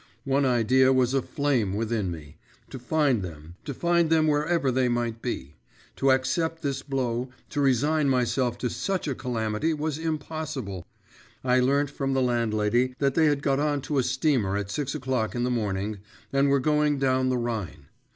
One 0.25 0.45
idea 0.47 0.91
was 0.91 1.13
aflame 1.13 1.73
within 1.75 2.09
me; 2.09 2.37
to 2.71 2.79
find 2.79 3.21
them, 3.21 3.53
to 3.65 3.71
find 3.71 4.09
them 4.09 4.25
wherever 4.25 4.71
they 4.71 4.89
might 4.89 5.21
be. 5.21 5.53
To 5.97 6.09
accept 6.09 6.63
this 6.63 6.81
blow, 6.81 7.29
to 7.51 7.61
resign 7.61 8.09
myself 8.09 8.57
to 8.57 8.69
such 8.71 9.07
a 9.07 9.13
calamity 9.13 9.75
was 9.75 9.99
impossible. 9.99 10.87
I 11.43 11.59
learnt 11.59 11.91
from 11.91 12.13
the 12.15 12.21
landlady 12.23 12.95
that 12.97 13.13
they 13.13 13.25
had 13.25 13.43
got 13.43 13.59
on 13.59 13.81
to 13.81 13.99
a 13.99 14.03
steamer 14.03 14.57
at 14.57 14.71
six 14.71 14.95
o'clock 14.95 15.35
in 15.35 15.43
the 15.43 15.51
morning, 15.51 15.99
and 16.33 16.49
were 16.49 16.59
going 16.59 16.97
down 16.97 17.29
the 17.29 17.37
Rhine. 17.37 17.85